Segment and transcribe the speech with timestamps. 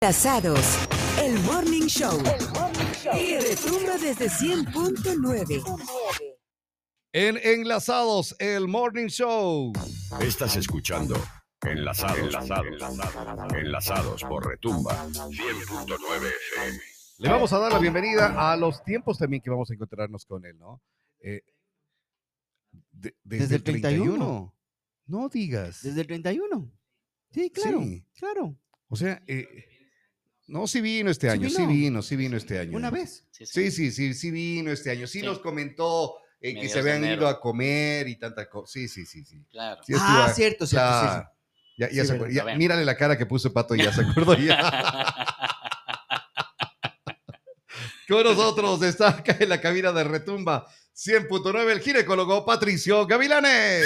[0.00, 0.60] Enlazados,
[1.20, 2.16] el Morning Show.
[3.20, 5.60] Y retumba desde 100.9.
[7.12, 9.72] En Enlazados, el Morning Show.
[10.20, 11.16] Estás escuchando
[11.62, 16.78] Enlazados, enlazados, enlazados, enlazados por Retumba 100.9 FM.
[17.18, 20.46] Le vamos a dar la bienvenida a los tiempos también que vamos a encontrarnos con
[20.46, 20.80] él, ¿no?
[21.18, 21.42] Eh,
[22.92, 24.54] de- Desde el 31.
[25.06, 25.82] No digas.
[25.82, 26.70] Desde el 31.
[27.32, 27.80] Sí, claro.
[27.82, 28.04] Sí.
[28.16, 28.56] Claro.
[28.90, 29.64] O sea, eh,
[30.48, 31.68] no, sí vino este Sí año, sí vino.
[31.68, 32.76] vino, sí vino este año.
[32.76, 33.24] Una vez.
[33.30, 35.06] Sí, sí, sí, sí vino este año.
[35.06, 35.24] Sí, Sí.
[35.26, 37.22] nos comentó eh, que se habían enero.
[37.22, 38.72] ido a comer y tanta cosa.
[38.72, 39.44] Sí, sí, sí, sí.
[39.50, 39.80] Claro.
[39.86, 40.86] Sí, ah, cierto, cierto.
[41.76, 42.26] Ya, ya Sí, se verdad.
[42.28, 44.58] acuer- ya- mírale la cara que puso Pato y ya se acordó ya.
[48.08, 53.84] Con nosotros está acá en la cabina de Retumba 100.9 el ginecólogo Patricio Gavilanes.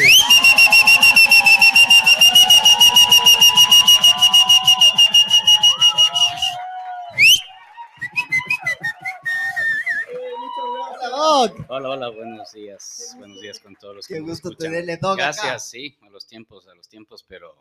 [11.75, 13.15] Hola, hola, buenos días.
[13.17, 14.73] Buenos días con todos los que Qué nos gusto escuchan.
[14.73, 15.23] tenerle, Doc, acá.
[15.33, 17.55] Gracias, sí, a los tiempos, a los tiempos, pero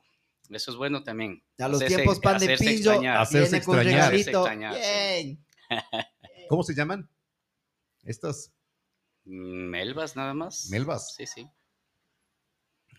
[0.50, 1.42] eso es bueno también.
[1.58, 2.92] A los Hacerse- tiempos pan de pillo.
[3.14, 3.86] Hacerse extrañar.
[4.12, 4.46] regalito.
[4.46, 5.38] Hacerse extrañar.
[6.50, 7.10] ¿Cómo se llaman?
[8.04, 8.52] Estas
[9.24, 10.68] Melvas nada más.
[10.70, 11.16] melvas.
[11.16, 11.48] Sí, sí.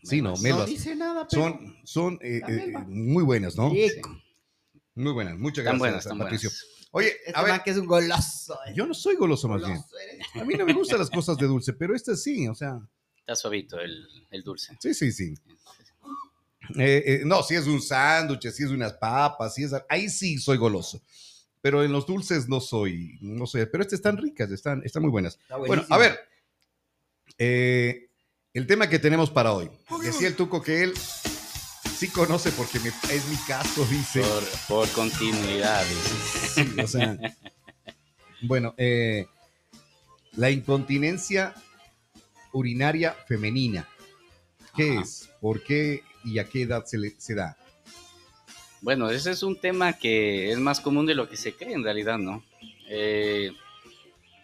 [0.05, 0.61] Sí, no, Melvas.
[0.61, 1.43] No dice nada, pero...
[1.43, 2.85] Son, son eh, eh, melva.
[2.89, 3.69] muy buenas, ¿no?
[3.69, 4.19] Rico.
[4.95, 5.37] Muy buenas.
[5.37, 6.49] Muchas Están gracias, buenas, están Patricio.
[6.49, 6.82] buenas.
[6.93, 8.59] Oye, Este a man ver, que es un goloso.
[8.67, 8.73] eh.
[8.75, 9.83] yo no soy goloso más bien.
[10.13, 10.27] Eres.
[10.41, 12.81] A mí no me gustan las cosas de dulce, pero este sí, o sea,
[13.17, 14.77] Está suavito el, el dulce.
[14.81, 15.35] sí, sí, sí.
[16.79, 20.39] Eh, eh, no, si es un sándwich, si es unas papas, si es ahí sí
[20.39, 21.03] soy goloso.
[21.61, 25.11] Pero en los dulces no soy, no soy, pero estas están ricas, están, están muy
[25.11, 25.35] buenas.
[25.41, 26.19] Está Bueno, a ver,
[27.39, 28.09] eh,
[28.53, 29.71] el tema que tenemos para hoy.
[30.03, 30.95] Decía el Tuco que él
[32.03, 34.23] sí conoce porque me- es mi caso, dice.
[34.23, 35.85] Por, por continuidad.
[35.87, 36.65] dice.
[36.75, 37.17] Sí, o sea,
[38.41, 39.27] bueno, eh,
[40.33, 41.55] la incontinencia
[42.53, 43.89] urinaria femenina.
[44.75, 45.03] ¿Qué Ajá.
[45.03, 45.31] es?
[45.41, 47.57] ¿Por qué y a qué edad se, le, se da?
[48.81, 51.85] Bueno, ese es un tema que es más común de lo que se cree en
[51.85, 52.43] realidad, ¿no?
[52.89, 53.53] Eh,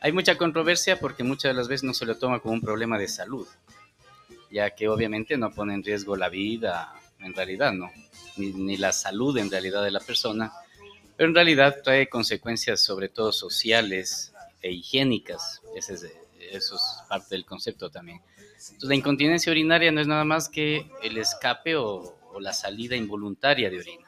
[0.00, 2.98] hay mucha controversia porque muchas de las veces no se lo toma como un problema
[3.00, 3.48] de salud,
[4.48, 7.90] ya que obviamente no pone en riesgo la vida en realidad, ¿no?
[8.36, 10.52] Ni, ni la salud en realidad de la persona,
[11.16, 15.60] pero en realidad trae consecuencias sobre todo sociales e higiénicas.
[15.74, 16.06] Ese es,
[16.52, 18.20] eso es parte del concepto también.
[18.38, 22.96] Entonces, la incontinencia urinaria no es nada más que el escape o, o la salida
[22.96, 24.06] involuntaria de orina.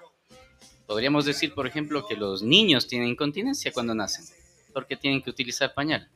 [0.87, 4.25] Podríamos decir, por ejemplo, que los niños tienen incontinencia cuando nacen,
[4.73, 6.09] porque tienen que utilizar pañal.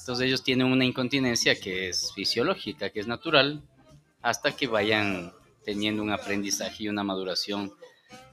[0.00, 3.62] Entonces ellos tienen una incontinencia que es fisiológica, que es natural,
[4.22, 5.32] hasta que vayan
[5.66, 7.74] teniendo un aprendizaje y una maduración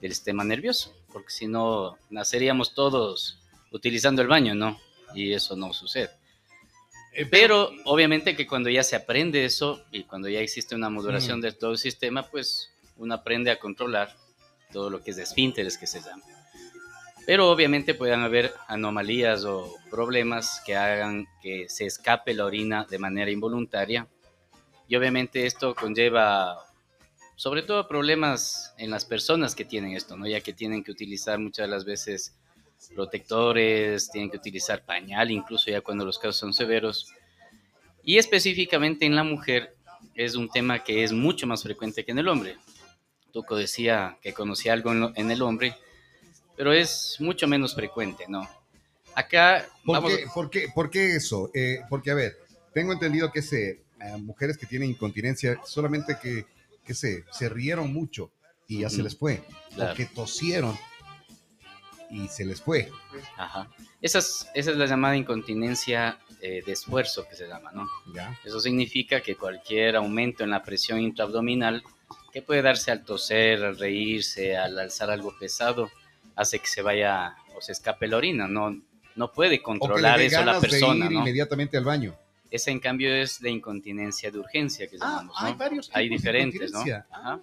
[0.00, 3.40] del sistema nervioso, porque si no, naceríamos todos
[3.72, 4.78] utilizando el baño, ¿no?
[5.16, 6.10] Y eso no sucede.
[7.30, 11.50] Pero obviamente que cuando ya se aprende eso y cuando ya existe una modulación de
[11.50, 14.16] todo el sistema, pues uno aprende a controlar
[14.72, 16.22] todo lo que es de esfínteres que se llama.
[17.26, 22.98] Pero obviamente pueden haber anomalías o problemas que hagan que se escape la orina de
[22.98, 24.06] manera involuntaria.
[24.86, 26.73] Y obviamente esto conlleva
[27.36, 30.26] sobre todo problemas en las personas que tienen esto, ¿no?
[30.26, 32.34] Ya que tienen que utilizar muchas de las veces
[32.94, 37.12] protectores, tienen que utilizar pañal, incluso ya cuando los casos son severos.
[38.04, 39.74] Y específicamente en la mujer
[40.14, 42.56] es un tema que es mucho más frecuente que en el hombre.
[43.32, 45.74] Tuco decía que conocía algo en, lo- en el hombre,
[46.56, 48.48] pero es mucho menos frecuente, ¿no?
[49.14, 51.50] Acá ¿Por, vamos, qué, por qué- por qué eso?
[51.54, 52.36] Eh, porque, a ver,
[52.72, 56.44] tengo entendido que se, eh, mujeres que tienen incontinencia, solamente que,
[56.84, 58.30] que se, se rieron mucho
[58.68, 59.04] y ya se Ujú.
[59.04, 59.42] les fue.
[59.74, 59.92] Claro.
[59.92, 60.76] O que tosieron
[62.10, 62.90] y se les fue.
[63.36, 63.68] Ajá.
[64.00, 67.86] Esa es, esa es la llamada incontinencia eh, de esfuerzo que se llama, ¿no?
[68.14, 68.38] ¿Ya?
[68.44, 71.82] Eso significa que cualquier aumento en la presión intraabdominal,
[72.32, 75.90] que puede darse al toser, al reírse, al alzar algo pesado,
[76.36, 78.46] hace que se vaya o se escape la orina.
[78.46, 78.76] No,
[79.16, 81.20] no puede O que controlar le dé eso la ganas de persona, ir ¿no?
[81.20, 82.14] inmediatamente al baño.
[82.54, 85.40] Esa, en cambio, es la incontinencia de urgencia que llamamos, ¿no?
[85.44, 86.80] Ah, hay varios Hay tipos de diferentes, ¿no?
[86.82, 87.02] Ajá.
[87.10, 87.40] Ah.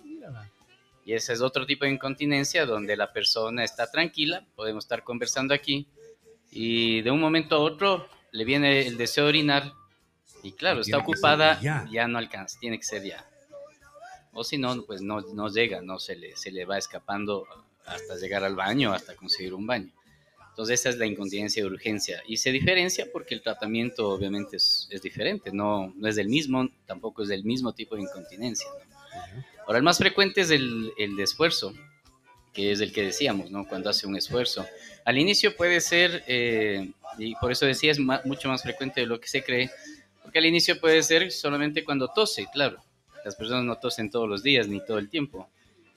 [1.05, 5.53] Y ese es otro tipo de incontinencia donde la persona está tranquila, podemos estar conversando
[5.53, 5.85] aquí
[6.49, 9.73] y de un momento a otro le viene el deseo de orinar
[10.43, 11.85] y claro, está ocupada, ya.
[11.91, 12.07] ya.
[12.07, 13.29] no alcanza, tiene que ser ya.
[14.31, 17.45] O si no, pues no, no llega, no se le, se le va escapando
[17.85, 19.91] hasta llegar al baño, hasta conseguir un baño.
[20.51, 24.87] Entonces esa es la incontinencia de urgencia y se diferencia porque el tratamiento obviamente es,
[24.91, 28.67] es diferente, no, no es del mismo, tampoco es del mismo tipo de incontinencia.
[28.69, 29.43] ¿no?
[29.65, 31.73] Ahora, el más frecuente es el, el de esfuerzo.
[32.53, 33.65] que es el que decíamos, ¿no?
[33.65, 34.65] Cuando hace un esfuerzo.
[35.05, 39.19] Al inicio puede ser, eh, y por eso decía, es mucho más frecuente de lo
[39.21, 39.71] que se cree,
[40.21, 42.83] porque al inicio puede ser solamente cuando tose, claro.
[43.23, 45.49] Las personas no tosen todos los días ni todo el tiempo,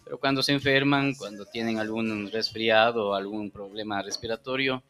[0.05, 4.83] pero cuando se enferman, cuando tienen algún resfriado o algún problema respiratorio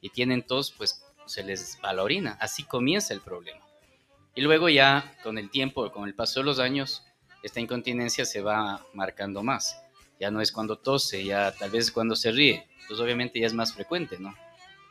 [0.00, 2.36] y tienen tos, pues se les va la orina.
[2.40, 3.60] Así comienza el problema.
[4.34, 7.02] Y luego ya con el tiempo, con el paso de los años,
[7.42, 9.82] esta incontinencia se va marcando más.
[10.20, 12.66] Ya no es cuando tose, ya tal vez es cuando se ríe.
[12.82, 14.34] Entonces obviamente ya es más frecuente, ¿no?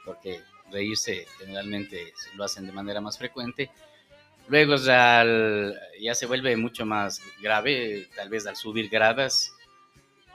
[0.05, 3.71] Porque reírse generalmente lo hacen de manera más frecuente.
[4.47, 5.23] Luego ya,
[5.99, 9.53] ya se vuelve mucho más grave, tal vez al subir gradas,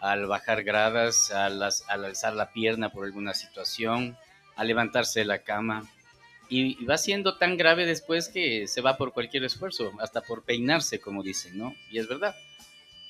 [0.00, 4.16] al bajar gradas, al, al alzar la pierna por alguna situación,
[4.56, 5.88] al levantarse de la cama.
[6.48, 11.00] Y va siendo tan grave después que se va por cualquier esfuerzo, hasta por peinarse,
[11.00, 11.74] como dicen, ¿no?
[11.90, 12.36] Y es verdad.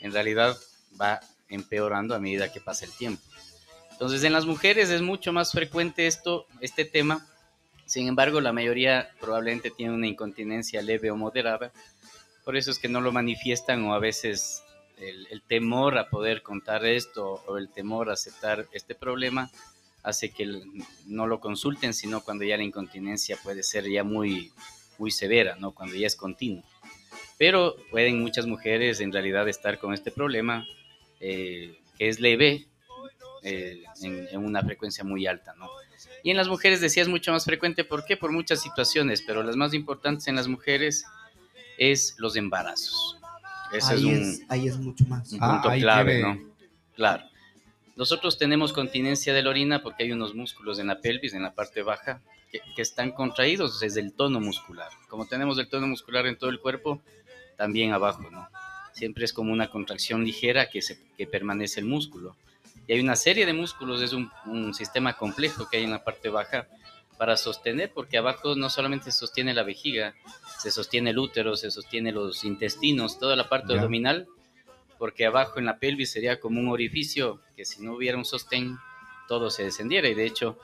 [0.00, 0.56] En realidad
[1.00, 3.23] va empeorando a medida que pasa el tiempo.
[3.93, 7.27] Entonces, en las mujeres es mucho más frecuente esto, este tema.
[7.87, 11.73] Sin embargo, la mayoría probablemente tiene una incontinencia leve o moderada.
[12.44, 14.62] Por eso es que no lo manifiestan o a veces
[14.96, 19.50] el, temor a poder contar esto o el temor a aceptar este problema
[20.02, 20.62] hace que
[21.06, 24.52] no lo consulten, sino cuando ya la incontinencia puede ser ya muy,
[24.98, 25.72] muy severa, ¿no?
[25.72, 26.62] Cuando ya es continuo.
[27.38, 30.64] Pero pueden muchas mujeres en realidad estar con este problema
[31.20, 32.66] eh, que es leve
[33.43, 35.69] eh, en, en una frecuencia muy alta, ¿no?
[36.22, 38.16] Y en las mujeres decía es mucho más frecuente, ¿por qué?
[38.16, 41.04] Por muchas situaciones, pero las más importantes en las mujeres
[41.78, 43.16] es los embarazos.
[43.73, 45.33] Ese ahí, es un, es, ahí es mucho más.
[45.33, 46.51] un Ah, punto clave, tiene- ¿no?
[46.95, 47.25] Claro.
[47.97, 51.55] Nosotros tenemos continencia de la orina porque hay unos músculos en la pelvis, en la
[51.55, 52.21] parte baja,
[52.53, 54.89] que, que están contraídos desde el tono muscular.
[55.09, 57.01] Como tenemos el tono muscular en todo el cuerpo,
[57.57, 58.49] también abajo, ¿no?
[58.93, 62.37] Siempre es como una contracción ligera que, se, que permanece el músculo.
[62.87, 66.05] Y hay una serie de músculos, es un, un sistema complejo que hay en la
[66.05, 66.67] parte baja
[67.19, 70.15] para sostener, porque abajo no solamente sostiene la vejiga,
[70.58, 73.76] se sostiene el útero, se sostiene los intestinos, toda la parte Ya.
[73.81, 74.26] abdominal,
[74.99, 78.76] porque abajo en la pelvis sería como un orificio que si no hubiera un sostén,
[79.29, 80.58] todo se descendiera y de hecho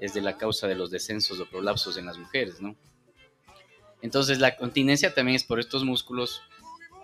[0.00, 2.76] es de la causa de los descensos o prolapsos en las mujeres, ¿no?
[4.02, 6.42] Entonces la continencia también es por estos músculos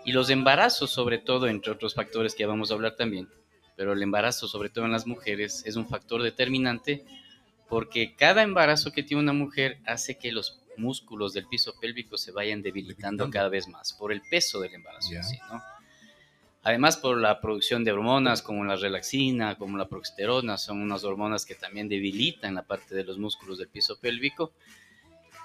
[0.05, 3.29] y los embarazos sobre todo, entre otros factores que vamos a hablar también,
[3.75, 7.05] pero el embarazo sobre todo en las mujeres es un factor determinante
[7.69, 12.31] porque cada embarazo que tiene una mujer hace que los músculos del piso pélvico se
[12.31, 13.29] vayan debilitando Debilitando.
[13.31, 15.11] cada vez más por el peso del embarazo.
[16.61, 21.45] Además, por la producción de hormonas como la relaxina, como la progesterona, son unas hormonas
[21.45, 24.51] que también debilitan la parte de los músculos del piso pélvico.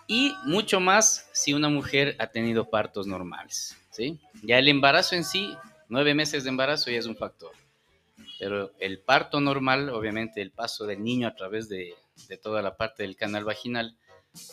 [0.07, 4.19] Y mucho más si una mujer ha tenido partos normales, ¿sí?
[4.43, 5.55] Ya el embarazo en sí,
[5.89, 7.53] nueve meses de embarazo ya es un factor.
[8.39, 11.95] Pero el parto normal, obviamente el paso del niño a través de,
[12.29, 13.97] de toda la parte del canal vaginal,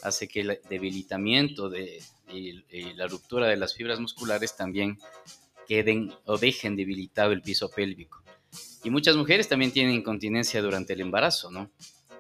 [0.04, 2.64] hace que el debilitamiento de, y,
[2.94, 5.00] la ruptura de las fibras musculares también
[5.68, 8.24] queden o dejen debilitado el piso pélvico.
[8.84, 11.70] Y muchas mujeres también tienen incontinencia durante el embarazo, ¿no?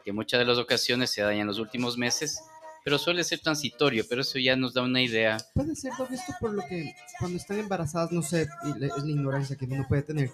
[0.06, 2.40] Que muchas de las ocasiones se dañan en los últimos meses,
[2.84, 5.38] pero suele ser transitorio, pero eso ya nos da una idea.
[5.54, 9.56] Puede ser todo esto por lo que cuando están embarazadas, no sé, es la ignorancia
[9.56, 10.32] que uno puede tener.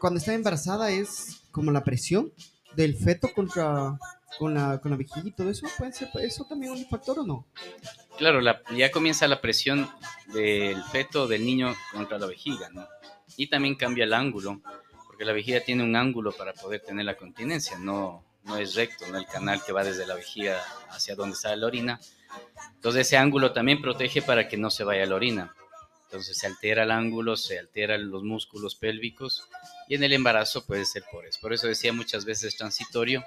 [0.00, 2.32] Cuando está embarazada es como la presión
[2.74, 3.98] del feto contra
[4.38, 5.66] con la, con la vejiga y todo eso.
[5.78, 7.46] ¿Puede ser eso también un factor o no?
[8.18, 9.88] Claro, la- ya comienza la presión
[10.32, 12.86] del feto, del niño contra la vejiga, ¿no?
[13.36, 14.60] Y también cambia el ángulo,
[15.06, 19.06] porque la vejiga tiene un ángulo para poder tener la continencia, no, no es recto,
[19.08, 19.18] ¿no?
[19.18, 20.60] El canal que va desde la vejiga
[20.90, 22.00] hacia donde sale la orina.
[22.74, 25.54] Entonces ese ángulo también protege para que no se vaya la orina.
[26.04, 29.48] Entonces se altera el ángulo, se alteran los músculos pélvicos
[29.88, 31.38] y en el embarazo puede ser por eso.
[31.40, 33.24] Por eso decía muchas veces transitorio,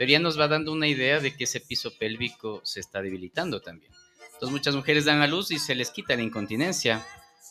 [0.00, 3.60] pero ya nos va dando una idea de que ese piso pélvico se está debilitando
[3.60, 3.92] también.
[4.32, 7.06] Entonces muchas mujeres dan a luz y se les quita la incontinencia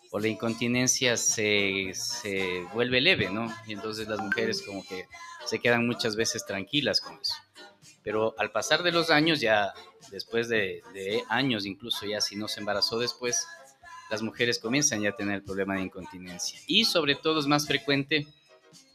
[0.10, 3.56] o la incontinencia se, se vuelve leve, ¿no?
[3.68, 5.06] Y entonces las mujeres como que
[5.46, 7.36] se quedan muchas veces tranquilas con eso.
[8.02, 9.72] Pero al pasar de los años, ya
[10.10, 13.46] después de, de años, incluso ya si no se embarazó después,
[14.10, 16.60] las mujeres comienzan ya a tener el problema de incontinencia.
[16.66, 18.26] Y sobre todo es más frecuente,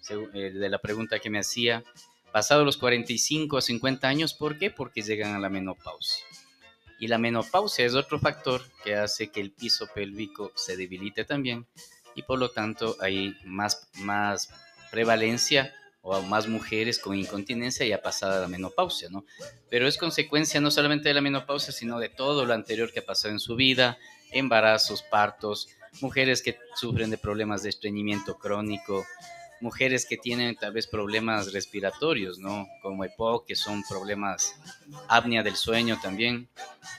[0.00, 1.84] según, eh, de la pregunta que me hacía,
[2.34, 4.68] pasado los 45 a 50 años, ¿por qué?
[4.68, 6.24] Porque llegan a la menopausia.
[6.98, 11.64] Y la menopausia es otro factor que hace que el piso pélvico se debilite también
[12.16, 14.48] y por lo tanto hay más, más
[14.90, 15.72] prevalencia
[16.02, 19.24] o más mujeres con incontinencia ya pasada la menopausia, ¿no?
[19.70, 23.06] Pero es consecuencia no solamente de la menopausia, sino de todo lo anterior que ha
[23.06, 23.96] pasado en su vida,
[24.32, 25.68] embarazos, partos,
[26.00, 29.06] mujeres que sufren de problemas de estreñimiento crónico,
[29.64, 32.68] mujeres que tienen tal vez problemas respiratorios, ¿no?
[32.82, 34.54] Como EPOC, que son problemas
[35.08, 36.48] apnea del sueño también,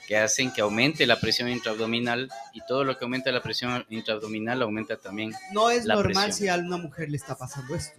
[0.06, 4.60] que hacen que aumente la presión intraabdominal y todo lo que aumenta la presión intraabdominal
[4.62, 6.32] aumenta también, No es La normal presión.
[6.32, 7.98] si a una mujer le está pasando esto.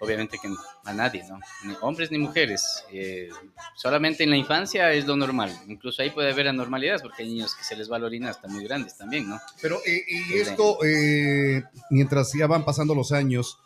[0.00, 0.48] obviamente que
[0.84, 1.38] a nadie, ¿no?
[1.64, 2.84] Ni hombres ni mujeres.
[2.92, 3.28] Eh,
[3.76, 5.50] solamente en la infancia es lo normal.
[5.68, 8.48] Incluso ahí puede haber anormalidades porque hay niños que se les va la orina hasta
[8.48, 9.40] muy grandes también, ¿no?
[9.62, 13.63] Pero, eh, y Desde- esto, eh, mientras ya van pasando los años, pues,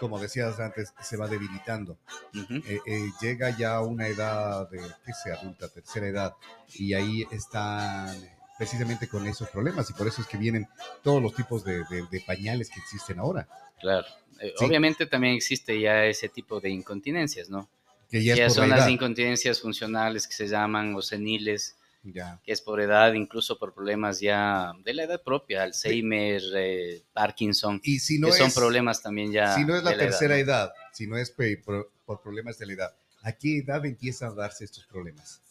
[0.00, 1.98] como decías antes, se va debilitando.
[2.34, 6.34] Eh, eh, llega ya a una edad de, ¿qué sé, adulta, tercera edad,
[6.74, 8.08] y ahí están
[8.56, 10.66] precisamente con esos problemas, y por eso es que vienen
[11.02, 13.48] todos los tipos de, de- de pañales que existen ahora,
[13.80, 14.06] Claro.
[14.40, 14.64] Eh, Sí.
[14.64, 17.68] Obviamente también existe ya ese tipo de incontinencias, ¿no?
[18.10, 22.40] que ya Ya son la las incontinencias funcionales que se llaman o seniles, Ya.
[22.44, 27.80] que es por edad, incluso por problemas ya de la edad propia, Alzheimer, eh, Parkinson,
[27.82, 29.54] Y si no que son problemas también ya.
[29.54, 30.40] si no es la edad, tercera ¿no?
[30.40, 31.30] edad, si no es
[31.64, 35.42] por, por problemas de la edad, ¿a qué edad empiezan a darse estos problemas?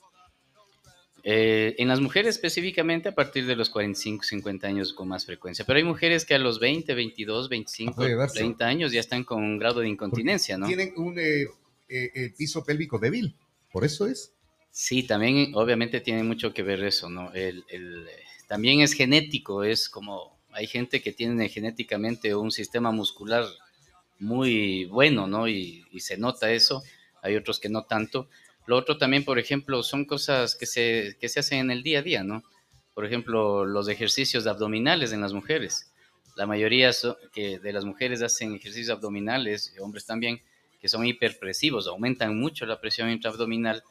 [1.30, 5.66] Eh, en las mujeres específicamente a partir de los 45, 50 años con más frecuencia,
[5.66, 8.38] pero hay mujeres que a los 20, 22, 25, Puede darse.
[8.38, 10.68] 30 años ya están con un grado de incontinencia, ¿no?
[10.68, 11.48] Tienen un eh,
[11.89, 13.36] eh, piso pélvico débil,
[13.74, 14.32] por eso es.
[14.79, 17.34] Sí, también obviamente tiene mucho que ver eso, ¿no?
[17.34, 17.65] El,
[18.48, 23.43] también es genético, es como hay gente que tiene genéticamente un sistema muscular
[24.19, 25.48] muy bueno, ¿no?
[25.48, 26.84] Y, y se nota eso,
[27.24, 28.29] hay otros que no tanto.
[28.67, 31.98] Lo otro también, por ejemplo, son cosas que se, que se hacen en el día
[31.98, 32.43] a día, ¿no?
[32.93, 35.91] Por ejemplo, los ejercicios abdominales en las mujeres.
[36.36, 36.91] La mayoría
[37.34, 40.39] de las mujeres hacen ejercicios abdominales, hombres también,
[40.79, 43.81] que son hiperpresivos, aumentan mucho la presión intraabdominal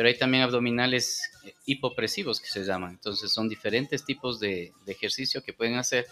[0.00, 2.92] pero hay también abdominales eh, hipopresivos que se llaman.
[2.92, 6.06] Entonces son diferentes tipos de, de ejercicio que pueden hacer,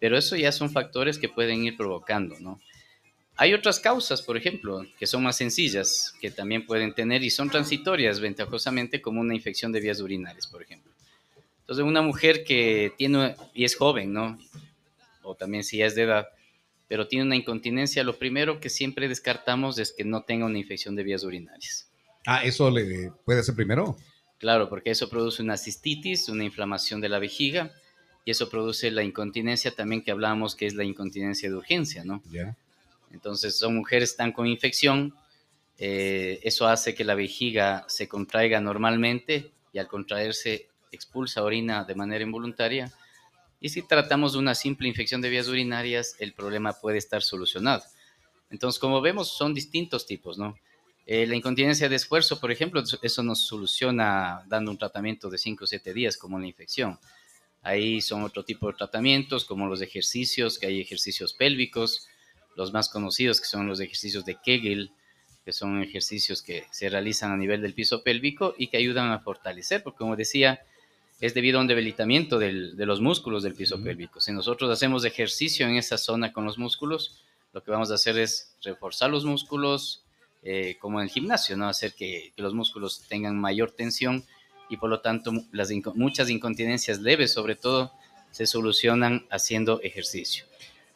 [0.00, 2.60] pero eso ya son factores que pueden ir provocando, ¿no?
[3.36, 7.50] Hay otras causas, por ejemplo, que son más sencillas, que también pueden tener y son
[7.50, 10.90] transitorias ventajosamente, como una infección de vías urinarias, por ejemplo.
[11.60, 14.40] Entonces, una mujer que tiene, y es joven, ¿no?
[15.22, 16.30] O también si ya es de edad,
[16.88, 20.96] pero tiene una incontinencia, lo primero que siempre descartamos es que no tenga una infección
[20.96, 21.93] de vías urinarias.
[22.26, 23.96] Ah, eso le puede ser primero.
[24.38, 27.72] Claro, porque eso produce una cistitis, una inflamación de la vejiga,
[28.24, 32.22] y eso produce la incontinencia también que hablábamos que es la incontinencia de urgencia, ¿no?
[32.30, 32.56] Ya.
[33.12, 35.14] Entonces son mujeres que están con infección,
[35.78, 41.94] eh, eso hace que la vejiga se contraiga normalmente y al contraerse expulsa orina de
[41.94, 42.92] manera involuntaria.
[43.60, 47.82] Y si tratamos de una simple infección de vías urinarias, el problema puede estar solucionado.
[48.50, 50.54] Entonces, como vemos, son distintos tipos, ¿no?
[51.06, 55.64] Eh, la incontinencia de esfuerzo, por ejemplo, eso- nos soluciona dando un tratamiento de 5
[55.64, 56.98] o 7 días, como la infección.
[57.62, 62.06] Ahí son otro tipo de tratamientos, como los ejercicios, que hay ejercicios pélvicos,
[62.56, 64.92] los más conocidos que son los ejercicios de Kegel,
[65.44, 69.18] que son ejercicios que se realizan a nivel del piso pélvico y que ayudan a
[69.20, 70.60] fortalecer, porque como decía,
[71.20, 74.20] es debido a un debilitamiento del- de los músculos del piso pélvico.
[74.20, 78.18] Si nosotros hacemos ejercicio en esa zona con los músculos, lo que vamos a hacer
[78.18, 80.03] es reforzar los músculos,
[80.44, 81.66] eh, como en el gimnasio, ¿no?
[81.68, 84.22] Hacer que, que los músculos tengan mayor tensión
[84.68, 87.92] y por lo tanto las muchas incontinencias leves, sobre todo,
[88.30, 90.44] se solucionan haciendo ejercicio.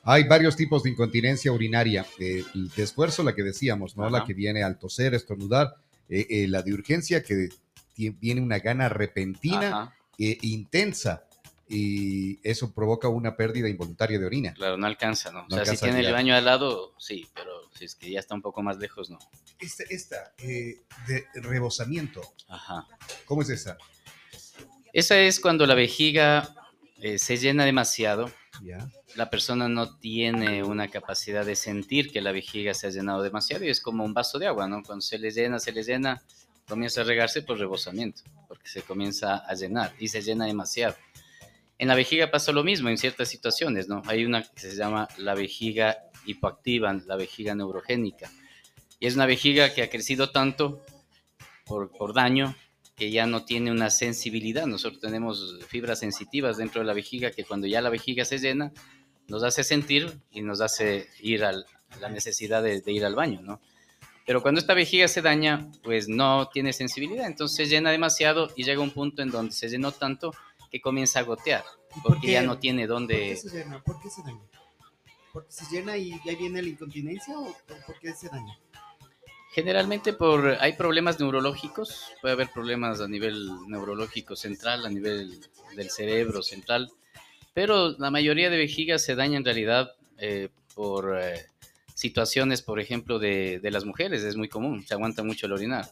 [0.04, 2.06] Hay varios tipos de incontinencia urinaria.
[2.18, 4.08] eh, de esfuerzo, la que decíamos, ¿no?
[4.08, 4.26] La Ajá.
[4.26, 5.74] que viene al toser, estornudar.
[6.10, 7.48] eh, eh, la de urgencia, que
[7.94, 11.24] ti- viene una gana repentina, e intensa.
[11.68, 14.54] Y eso provoca una pérdida involuntaria de orina.
[14.54, 15.46] claro, no alcanza, ¿no?
[15.50, 18.34] O sea, si tiene el baño al lado, sí, pero si es que ya está
[18.34, 19.18] un poco más lejos, no.
[19.60, 22.86] Esta, esta eh, de rebosamiento, Ajá.
[23.26, 23.76] ¿cómo es esa?
[24.92, 26.54] Esa es cuando la vejiga
[27.00, 28.30] eh, se llena demasiado.
[28.62, 28.90] Ya.
[29.14, 33.64] La persona no tiene una capacidad de sentir que la vejiga se ha llenado demasiado
[33.64, 34.82] y es como un vaso de agua, ¿no?
[34.82, 36.22] Cuando se le llena, se le llena,
[36.66, 40.96] comienza a regarse por rebosamiento, porque se comienza a llenar y se llena demasiado.
[41.78, 44.02] En la vejiga pasa lo mismo en ciertas situaciones, ¿no?
[44.06, 48.30] Hay una que se llama la vejiga hipoactiva, la vejiga neurogénica.
[48.98, 50.84] Y es una vejiga que ha crecido tanto
[51.64, 52.56] por, por daño
[52.96, 54.66] que ya no tiene una sensibilidad.
[54.66, 58.72] Nosotros tenemos fibras sensitivas dentro de la vejiga que cuando ya la vejiga se llena,
[59.28, 61.52] nos hace sentir y nos hace ir a
[62.00, 63.60] la necesidad de, de ir al baño, ¿no?
[64.26, 68.64] Pero cuando esta vejiga se daña, pues no tiene sensibilidad, entonces se llena demasiado y
[68.64, 70.34] llega un punto en donde se llenó tanto
[70.70, 71.64] que comienza a gotear,
[71.96, 73.36] ¿Y por porque ya no tiene ¿Por qué dónde...
[73.36, 73.82] se llena?
[73.82, 74.40] ¿Por qué se daña?
[75.32, 78.58] ¿Porque se llena y ahí viene la incontinencia o por- por qué se daña?
[79.52, 85.40] Generalmente por hay problemas neurológicos, puede haber problemas a nivel neurológico central, a nivel
[85.74, 86.90] del cerebro central,
[87.54, 91.46] pero la mayoría de vejigas se daña en realidad eh, por eh,
[91.94, 95.88] situaciones, por ejemplo, de, de, las mujeres, es muy común, se aguanta mucho el orinar.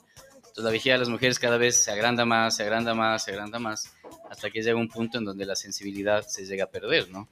[0.57, 3.31] Entonces la vejiga de las mujeres cada vez se agranda más, se agranda más, se
[3.31, 3.93] agranda más,
[4.31, 7.29] hasta que llega un punto en donde la sensibilidad se llega a perder, ¿no?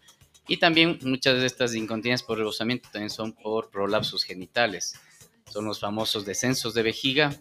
[0.47, 5.01] Y también muchas de estas incontinencias por rebosamiento también son por prolapsos genitales.
[5.51, 7.35] Son los famosos descensos de vejiga,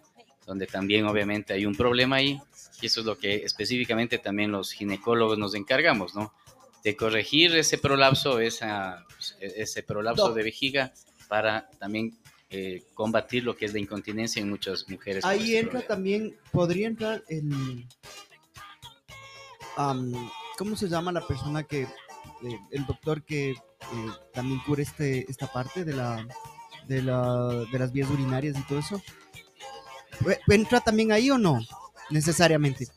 [0.46, 2.40] donde también obviamente hay un problema ahí.
[2.82, 6.34] Y eso es lo que específicamente también los ginecólogos nos encargamos, ¿no?
[6.86, 9.06] De corregir ese prolapso, esa,
[9.42, 10.94] ese prolapso de vejiga
[11.28, 12.18] para también
[12.54, 15.26] eh, combatir lo que es la incontinencia en muchas mujeres.
[15.26, 17.88] Ahí entra también, podría entrar el...
[20.58, 21.88] ¿Cómo se llama la persona que
[22.72, 23.56] el doctor que eh,
[24.34, 26.28] también cura este, esta parte de, la,
[26.88, 29.02] de, la, de las vías urinarias y todo eso.
[30.48, 31.60] ¿Entra también ahí o no?
[32.10, 32.88] Necesariamente.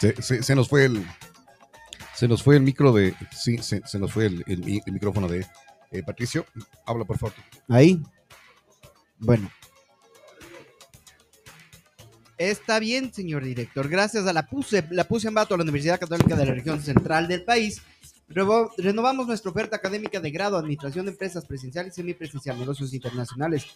[0.00, 1.04] Se, se, nos fue el
[2.14, 5.44] se nos fue el micro de sí se, se nos fue el, el, micrófono de
[5.90, 6.46] eh, Patricio,
[6.86, 7.34] habla por favor.
[7.68, 8.00] Ahí.
[9.18, 9.50] Bueno.
[12.36, 13.88] Está bien, señor director.
[13.88, 17.26] Gracias a la PUSE, la PUSE en Bato, la Universidad Católica de la Región Central
[17.26, 17.82] del país,
[18.28, 23.66] renovamos nuestra oferta académica de grado, Administración de Empresas Presencial y Semipresencial, Negocios Internacionales,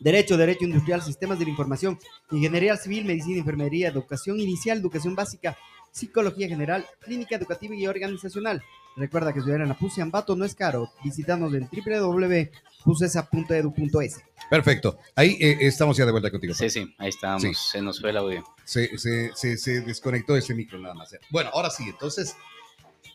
[0.00, 1.98] Derecho, Derecho Industrial, Sistemas de la Información,
[2.30, 5.56] Ingeniería Civil, Medicina, Enfermería, Educación Inicial, Educación Básica,
[5.96, 8.62] Psicología General, Clínica Educativa y Organizacional.
[8.96, 10.92] Recuerda que estudiar en la PUSE Ambato no es caro.
[11.02, 14.20] Visítanos en www.pusesa.edu.es.
[14.50, 14.98] Perfecto.
[15.14, 16.52] Ahí eh, estamos ya de vuelta contigo.
[16.54, 17.70] Sí, sí, ahí estamos.
[17.70, 18.44] Se nos fue el audio.
[18.64, 21.16] Se, se, se, desconectó ese micro nada más.
[21.30, 22.36] Bueno, ahora sí, entonces...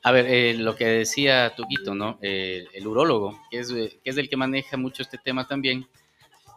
[0.04, 2.18] A ver, eh, lo que decía Tuquito, ¿no?
[2.22, 5.88] Eh, el urólogo, que es, que es el que maneja mucho este tema también.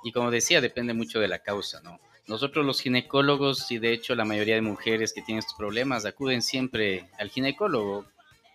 [0.03, 1.99] Y como decía, depende mucho de la causa, ¿no?
[2.26, 6.41] Nosotros los ginecólogos, y de hecho la mayoría de mujeres que tienen estos problemas, acuden
[6.41, 8.07] siempre al ginecólogo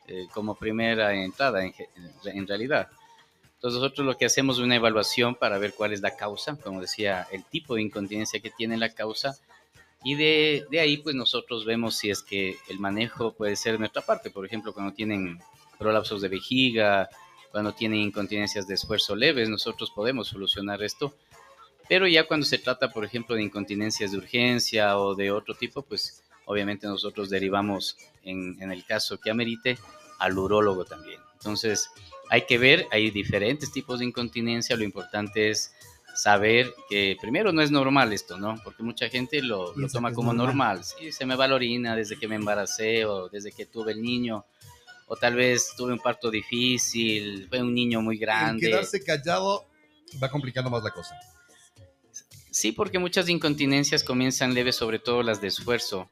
[0.08, 2.90] eh, como primera entrada en, realidad.
[3.56, 6.82] Entonces nosotros lo que hacemos es una evaluación para ver cuál es la causa, como
[6.82, 9.38] decía, el tipo de incontinencia que tiene la causa
[10.04, 13.80] y de, de, ahí pues nosotros vemos si es que el manejo puede ser de
[13.80, 15.40] nuestra parte, por ejemplo, cuando tienen
[15.78, 17.10] prolapsos de vejiga,
[17.52, 21.14] cuando tienen incontinencias de esfuerzo leves, nosotros podemos solucionar esto.
[21.88, 25.82] Pero ya cuando se trata, por ejemplo, de incontinencias de urgencia o de otro tipo,
[25.82, 29.78] pues obviamente nosotros derivamos en, en el caso que amerite
[30.20, 31.20] al urólogo también.
[31.34, 31.90] Entonces,
[32.30, 35.74] hay que ver, hay diferentes tipos de incontinencia, lo importante es
[36.20, 38.60] saber que primero no es normal esto, ¿no?
[38.64, 40.84] Porque mucha gente lo, lo toma como normal.
[40.84, 44.02] Sí, se me va la orina desde que me embaracé o desde que tuve el
[44.02, 44.46] niño,
[45.08, 48.68] o tal vez tuve un parto difícil, fue un niño muy grande.
[48.68, 49.66] quedarse callado
[50.22, 51.16] va complicando más la cosa.
[52.52, 56.10] Sí, porque muchas incontinencias comienzan leves, sobre todo las de esfuerzo.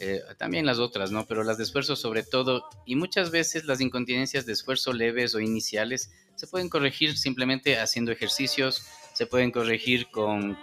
[0.00, 1.26] Eh, también las otras, ¿no?
[1.26, 5.40] Pero las de esfuerzo sobre todo, y muchas veces las incontinencias de esfuerzo leves o
[5.40, 10.58] iniciales se pueden corregir simplemente haciendo ejercicios, se pueden corregir con,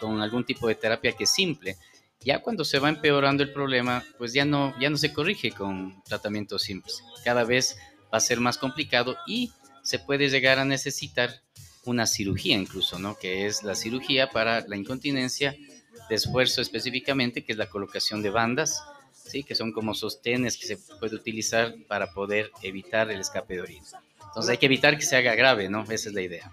[0.00, 1.76] algún tipo de terapia que es simple.
[2.20, 6.02] Ya cuando se va empeorando el problema, pues ya no, ya no se corrige con
[6.04, 7.02] tratamientos simples.
[7.24, 7.76] Cada vez
[8.12, 9.50] va a ser más complicado y
[9.82, 11.42] se puede llegar a necesitar
[11.84, 13.16] una cirugía incluso, ¿no?
[13.18, 15.54] Que es la cirugía para la incontinencia
[16.08, 19.42] de esfuerzo específicamente, que es la colocación de bandas, ¿sí?
[19.42, 23.86] que son como sostenes que se puede utilizar para poder evitar el escape de orina.
[24.26, 25.82] Entonces hay que evitar que se haga grave, ¿no?
[25.84, 26.52] Esa es la idea.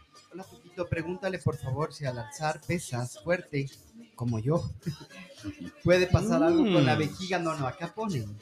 [0.90, 3.70] Pregúntale por favor si al alzar pesas fuerte,
[4.16, 4.70] como yo,
[5.84, 7.00] puede pasar algo con la mm.
[7.00, 7.40] vejiga.
[7.40, 8.38] No, no, acá ponen.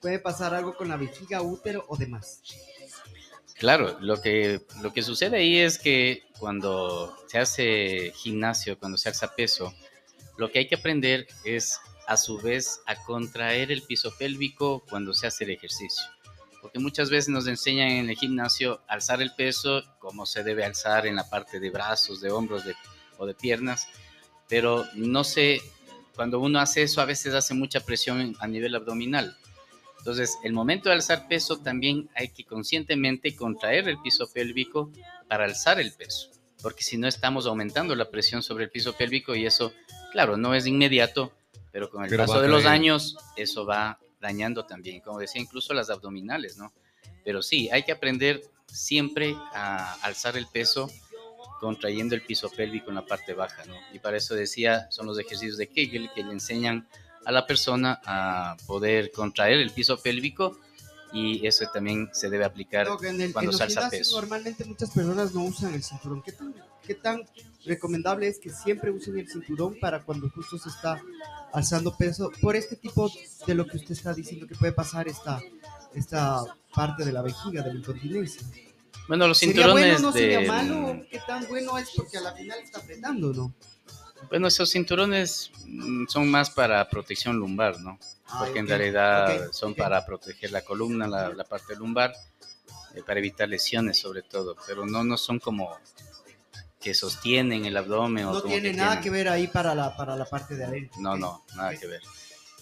[0.00, 2.42] Puede pasar algo con la vejiga, útero o demás.
[3.54, 9.08] Claro, lo que, lo que sucede ahí es que cuando se hace gimnasio, cuando se
[9.08, 9.74] alza peso,
[10.36, 15.12] lo que hay que aprender es a su vez a contraer el piso pélvico cuando
[15.12, 16.04] se hace el ejercicio.
[16.60, 21.06] Porque muchas veces nos enseñan en el gimnasio alzar el peso como se debe alzar
[21.06, 22.64] en la parte de brazos, de hombros
[23.16, 23.88] o de piernas,
[24.48, 25.60] pero no sé,
[26.14, 29.36] cuando uno hace eso a veces hace mucha presión a nivel abdominal.
[29.98, 34.90] Entonces, el momento de alzar peso también hay que conscientemente contraer el piso pélvico
[35.28, 36.30] para alzar el peso,
[36.62, 39.72] porque si no estamos aumentando la presión sobre el piso pélvico y eso
[40.10, 41.32] Claro, no es inmediato,
[41.70, 45.90] pero con el paso de los años eso va dañando también, como decía, incluso las
[45.90, 46.72] abdominales, ¿no?
[47.24, 50.90] Pero sí, hay que aprender siempre a alzar el peso
[51.60, 53.74] contrayendo el piso pélvico en la parte baja, ¿no?
[53.92, 56.88] Y para eso decía, son los ejercicios de Kegel que le enseñan
[57.24, 60.58] a la persona a poder contraer el piso pélvico
[61.12, 64.16] y eso también se debe aplicar No, en el- cuando en salsa peso.
[64.16, 66.22] Normalmente muchas personas no usan el cinturón.
[66.22, 66.54] ¿Qué tan,
[66.86, 67.22] ¿Qué tan
[67.64, 71.00] recomendable es que siempre usen el cinturón para cuando justo se está
[71.52, 72.30] alzando peso?
[72.40, 73.10] Por este tipo
[73.46, 75.40] de lo que usted está diciendo que puede pasar esta,
[75.94, 76.44] esta
[76.74, 78.42] parte de la vejiga, de la incontinencia.
[79.06, 80.46] Bueno, los ¿Sería bueno cinturones no sería de...
[80.46, 81.02] malo?
[81.10, 81.88] ¿Qué tan bueno es?
[81.96, 83.54] Porque a la final está apretando, ¿no?
[84.28, 87.98] Bueno, esos cinturones mm, son más para protección lumbar, ¿no?
[88.26, 92.12] Ah, Porque en realidad son para proteger la columna, la, la parte lumbar,
[92.94, 95.70] eh, para evitar lesiones sobre todo, pero no, no son como
[96.80, 99.74] que sostienen el abdomen o No como tiene que nada tienen- que ver ahí para
[99.74, 101.00] la, para la parte de adentro.
[101.00, 102.02] No, no, nada que ver.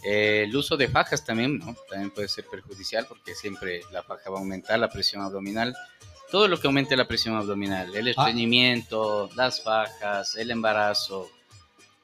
[0.04, 1.74] Eh, el uso de fajas también, ¿no?
[1.90, 5.74] También puede ser perjudicial porque siempre la faja va a aumentar la presión abdominal.
[6.30, 7.98] Todo lo que aumente la presión abdominal, Ah.
[7.98, 11.28] el estreñimiento, las fajas, el embarazo,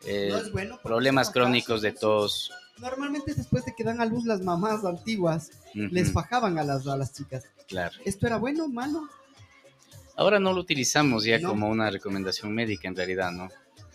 [0.04, 2.50] eh, No es bueno porque problemas crónicos de tos.
[2.78, 6.96] Normalmente después de que dan a luz las mamás antiguas, les fajaban a las, a
[6.96, 7.44] las chicas.
[7.68, 7.96] claro.
[8.04, 9.08] ¿Esto era bueno o malo?
[10.16, 11.50] Ahora no lo utilizamos ya No.
[11.50, 13.48] como una recomendación médica en realidad, ¿no?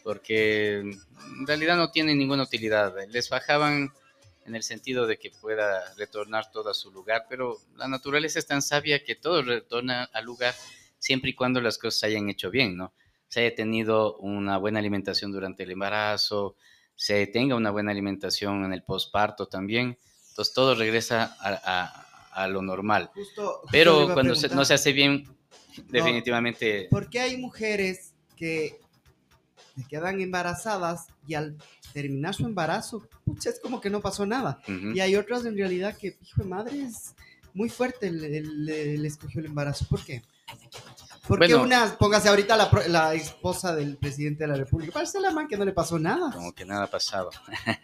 [0.03, 2.93] Porque en realidad no tiene ninguna utilidad.
[3.09, 3.91] Les fajaban
[4.45, 8.47] en el sentido de que pueda retornar todo a su lugar, pero la naturaleza es
[8.47, 10.55] tan sabia que todo retorna al lugar
[10.99, 12.93] siempre y cuando las cosas se hayan hecho bien, ¿no?
[13.27, 16.55] Se haya tenido una buena alimentación durante el embarazo,
[16.95, 19.97] se tenga una buena alimentación en el posparto también,
[20.29, 23.09] entonces todo regresa a, a- a lo normal.
[23.13, 25.25] Justo, justo le Pero cuando se- no se hace bien,
[25.87, 28.79] definitivamente ¿Por qué hay mujeres que
[29.75, 31.57] se quedan embarazadas y al
[31.93, 34.59] terminar su embarazo, pucha, es como que no pasó nada?
[34.67, 34.91] ujú.
[34.93, 37.13] Y hay otras en realidad que, hijo de madre, es
[37.53, 39.85] muy fuerte el- escogió el embarazo.
[39.89, 40.21] ¿Por qué?
[41.27, 41.63] Porque Bueno.
[41.63, 45.57] una, póngase ahorita la, la esposa del presidente de la República, parece la man que
[45.57, 46.31] no le pasó nada.
[46.31, 47.31] como que nada pasaba.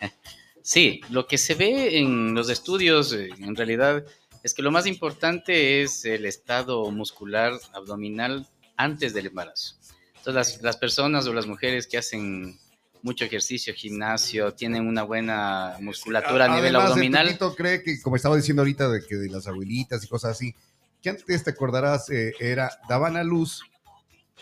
[0.62, 4.06] sí, lo que se ve en los estudios, eh, en realidad,
[4.44, 9.76] es que lo más importante es el estado muscular abdominal antes del embarazo.
[10.18, 12.58] Entonces, las, las personas o las mujeres que hacen
[13.04, 17.26] mucho ejercicio, gimnasio, tienen una buena musculatura a nivel Además, el abdominal.
[17.28, 20.56] Toquito cree que, como estaba diciendo ahorita, de que de las abuelitas y cosas así,
[21.04, 23.62] que antes te acordarás, eh, era, daban a luz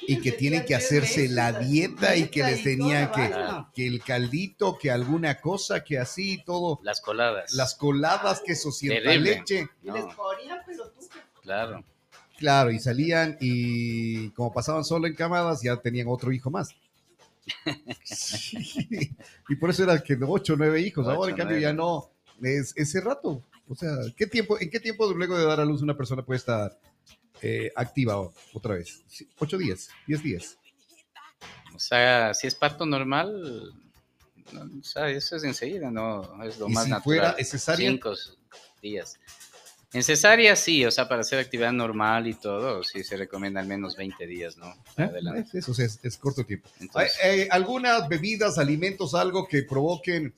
[0.07, 3.31] y que tienen que hacerse la dieta y que les tenían que,
[3.73, 7.53] que el caldito, que alguna cosa, que así, todo, Las coladas.
[7.53, 8.55] las coladas, que
[8.89, 9.19] Terrible.
[9.37, 9.67] leche.
[9.83, 11.07] Y les No, ponían, pero tú
[11.41, 11.83] claro.
[12.37, 16.69] Claro, y salían y como pasaban solo en camadas, ya tenían otro hijo más.
[18.03, 19.11] Sí.
[19.49, 21.05] Y por eso era que ocho o nueve hijos.
[21.07, 21.61] Ocho, Ahora, en cambio, nueve.
[21.61, 22.09] ya no.
[22.41, 23.43] Es ese rato.
[23.71, 26.39] O sea, ¿qué tiempo, ¿en qué tiempo luego de dar a luz una persona puede
[26.39, 26.77] estar
[27.41, 28.17] eh, activa
[28.53, 29.01] otra vez?
[29.39, 29.87] ¿Ocho días?
[30.05, 30.57] ¿Diez días?
[31.73, 33.71] O sea, si es parto normal,
[34.51, 37.33] no, o sea, eso es enseguida, no es lo y más si natural.
[37.33, 38.13] fuera cesárea, Cinco
[38.81, 39.17] días.
[39.93, 43.67] En cesárea sí, o sea, para hacer actividad normal y todo, sí se recomienda al
[43.67, 44.67] menos 20 días, ¿no?
[44.97, 45.03] ¿eh?
[45.03, 45.57] Adelante.
[45.59, 46.69] Es- eso es, es corto tiempo.
[46.81, 50.33] Entonces, eh, algunas bebidas, alimentos, algo que provoquen,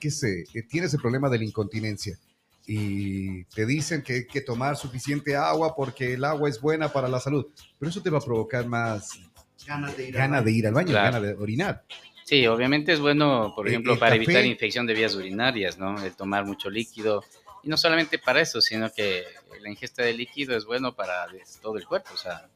[0.00, 2.18] qué sé, que tienes el problema de la incontinencia
[2.66, 7.08] y te dicen que hay que tomar suficiente agua porque el agua es buena para
[7.08, 7.46] la salud,
[7.78, 9.18] pero eso te va a provocar más
[9.66, 11.12] ganas de ir gana de ir al baño, Claro.
[11.12, 11.84] gana de orinar.
[12.24, 15.78] sí, obviamente es bueno, por el- ejemplo, el para café- evitar infección de vías urinarias,
[15.78, 16.02] ¿no?
[16.04, 17.22] El tomar mucho líquido.
[17.62, 19.24] Y no solamente para eso, sino que
[19.62, 21.26] la ingesta de líquido es bueno para
[21.62, 22.48] todo el cuerpo, o sea,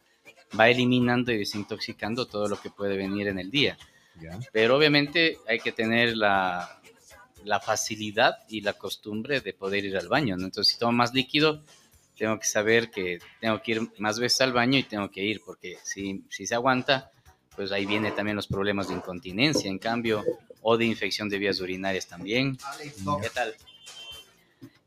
[0.59, 3.77] va eliminando y desintoxicando todo lo que puede venir en el día.
[4.21, 4.37] ¿ya?
[4.53, 6.81] pero obviamente hay que tener la,
[7.49, 10.45] la facilidad y la costumbre de poder ir al baño, ¿no?
[10.45, 11.65] Entonces, si tomo más líquido,
[12.17, 15.41] tengo que saber que tengo que ir más veces al baño y tengo que ir,
[15.45, 17.11] porque si, si se aguanta,
[17.57, 20.25] pues ahí vienen también los problemas de incontinencia, en cambio,
[20.61, 22.59] o de infección de vías urinarias también.
[23.23, 23.55] ¿Qué tal?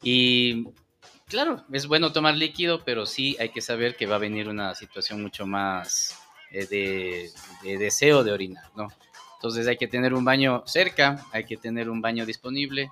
[0.03, 0.67] Y
[1.27, 4.75] claro, es bueno tomar líquido, pero sí hay que saber que va a venir una
[4.75, 6.15] situación mucho más
[6.51, 7.31] eh, de,
[7.63, 8.87] de deseo de orinar, ¿no?
[9.41, 12.91] Entonces hay que tener un baño cerca, hay que tener un baño disponible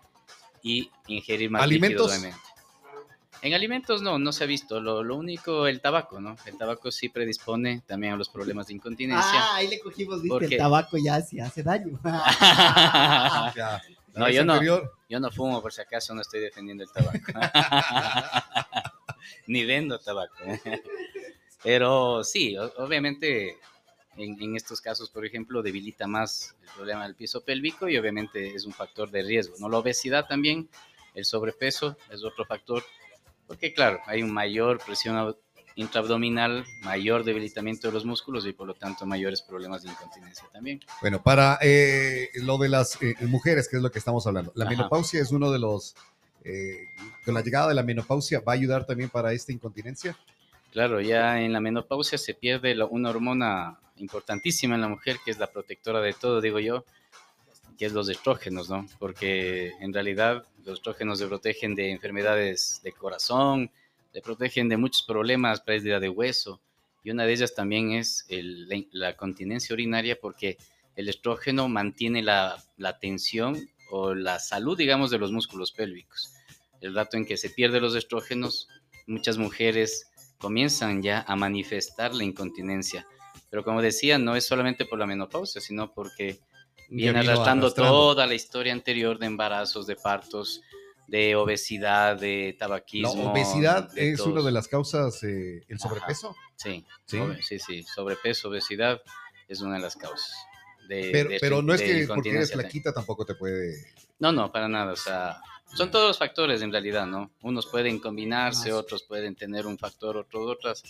[0.64, 2.08] y ingerir más líquido, ¿Alimentos?
[2.12, 2.40] obviamente.
[3.44, 4.82] En alimentos no, no se ha visto.
[4.82, 6.36] Lo, lo único, el tabaco, ¿no?
[6.48, 9.30] El tabaco sí predispone también a los problemas de incontinencia.
[9.32, 12.00] Ah, ahí le cogimos, viste, Porque- el tabaco ya sí hace daño.
[13.56, 13.80] Ya.
[14.16, 14.60] No, yo no.
[15.08, 17.32] Yo no fumo, por si acaso no estoy defendiendo el tabaco.
[19.46, 20.34] Ni vendo tabaco.
[21.64, 23.56] Pero sí, obviamente
[24.20, 28.54] en, en estos casos, por ejemplo, debilita más el problema del piso pélvico y obviamente
[28.54, 29.56] es un factor de riesgo.
[29.60, 29.70] ¿no?
[29.70, 30.70] La obesidad también,
[31.16, 32.84] el sobrepeso es otro factor,
[33.48, 35.38] porque claro, hay una mayor presión ab-
[35.76, 40.82] intraabdominal, mayor debilitamiento de los músculos y por lo tanto mayores problemas de incontinencia también.
[41.02, 44.66] Bueno, para eh, lo de las eh, mujeres, que es lo que estamos hablando, la
[44.66, 44.76] Ajá.
[44.76, 45.96] menopausia es uno de los
[46.44, 46.78] eh,
[47.26, 50.18] con la llegada de la menopausia, ¿va a ayudar también para esta incontinencia?
[50.72, 55.32] Claro, ya en la menopausia se pierde la- una hormona importantísima en la mujer, que
[55.32, 56.86] es la protectora de todo, digo yo,
[57.78, 58.86] que es los estrógenos, ¿no?
[59.00, 63.72] Porque en realidad los estrógenos se protegen de enfermedades de corazón,
[64.14, 66.60] le protegen de muchos problemas, pérdida de hueso,
[67.04, 70.58] y una de ellas también es el- la, continencia urinaria, porque
[70.96, 76.34] el estrógeno mantiene la, la tensión o la salud, digamos, de los músculos pélvicos.
[76.82, 78.68] El rato en que se pierden los estrógenos,
[79.08, 80.08] muchas mujeres
[80.38, 83.08] comienzan ya a manifestar la incontinencia.
[83.50, 86.40] Pero como decía, no es solamente por la menopausia, sino porque
[86.90, 87.92] viene arrastrando, arrastrando.
[87.94, 90.62] toda la historia anterior de embarazos, de partos,
[91.08, 93.32] de obesidad, de La tabaquismo.
[93.32, 94.34] obesidad de es todo.
[94.34, 96.36] una de las causas, eh, el sobrepeso.
[96.56, 97.20] Sí, Sí.
[97.42, 99.02] sí, sí, sobrepeso, obesidad
[99.48, 100.32] es una de las causas.
[100.88, 103.76] De, Pero, de- pero no es que porque eres flaquita tampoco te puede...
[104.20, 104.94] No, no, para nada.
[104.94, 105.40] O sea,
[105.76, 107.32] son todos los factores en realidad, ¿no?
[107.44, 110.84] Unos pueden combinarse, otros pueden tener un factor, otros otras.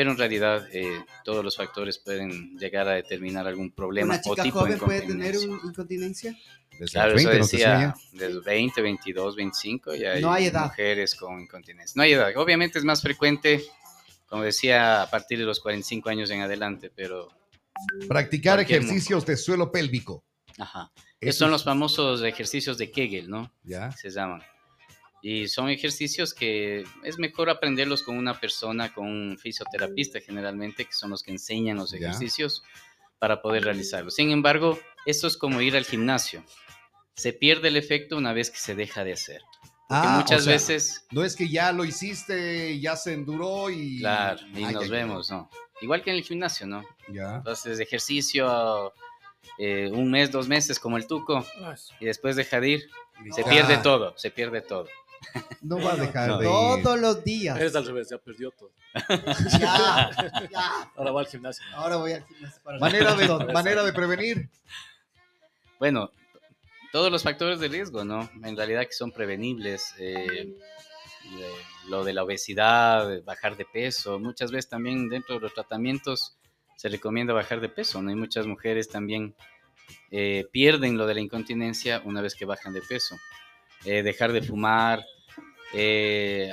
[0.00, 4.30] Pero en realidad eh, todos los factores pueden llegar a determinar algún problema ¿Una o
[4.34, 5.50] chica tipo joven de puede tener incontinencia.
[5.62, 6.38] un- incontinencia?
[6.78, 7.94] Desde Claro, los eso 20 nos decía ella.
[8.12, 10.64] desde 20, 22, 25 y hay, No hay edad.
[10.68, 11.92] mujeres con incontinencia.
[11.96, 12.34] No hay edad.
[12.36, 13.62] Obviamente es más frecuente,
[14.26, 17.28] como decía, a partir de los 45 años en adelante, pero...
[18.08, 20.24] Practicar ejercicios de suelo pélvico.
[20.56, 20.90] Ajá.
[20.96, 23.52] Eso Esos son los famosos ejercicios de Kegel, ¿no?
[23.64, 23.92] Ya.
[23.92, 24.42] se llaman.
[25.22, 30.92] Y son ejercicios que es mejor aprenderlos con una persona, con un fisioterapista generalmente, que
[30.92, 31.98] son los que enseñan los Ya.
[31.98, 32.62] ejercicios
[33.18, 34.14] para poder realizarlos.
[34.14, 36.42] Sin embargo, esto es como ir al gimnasio.
[37.16, 39.42] Se pierde el efecto una vez que se deja de hacer.
[39.90, 43.98] Ah, muchas o sea, veces, No es que ya lo hiciste, ya se enduró y...
[43.98, 44.88] claro, y Ay, nos ay, ay.
[44.90, 45.50] vemos, ¿no?
[45.82, 46.84] Igual que en el gimnasio, ¿no?
[47.12, 47.36] Ya.
[47.36, 48.94] Entonces, ejercicio
[49.58, 51.44] eh, un mes, dos meses, como el tuco,
[51.98, 52.90] y después deja de ir,
[53.34, 53.50] se Ya.
[53.50, 54.86] pierde todo, se pierde todo.
[55.62, 56.38] No va a dejar No.
[56.38, 56.82] de ir.
[56.82, 57.60] Todos los días.
[57.60, 58.70] Es al revés, ya perdió todo.
[59.60, 60.10] Ya,
[60.50, 60.90] ya.
[60.96, 61.64] Ahora va al gimnasio.
[61.74, 64.48] Ahora voy al gimnasio para Manera de, manera de prevenir.
[65.78, 66.10] Bueno,
[66.92, 68.28] todos los factores de riesgo, ¿no?
[68.42, 69.94] En realidad que son prevenibles.
[69.98, 70.54] eh,
[71.88, 74.18] lo de la obesidad, bajar de peso.
[74.18, 76.36] Muchas veces también dentro de los tratamientos
[76.76, 78.10] se recomienda bajar de peso, ¿no?
[78.10, 79.34] Y muchas mujeres también
[80.10, 83.16] eh, pierden lo de la incontinencia una vez que bajan de peso.
[83.84, 85.04] Eh, dejar de fumar,
[85.72, 86.52] eh,